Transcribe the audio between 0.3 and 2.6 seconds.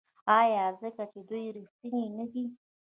آیا ځکه چې دوی ریښتیني نه دي؟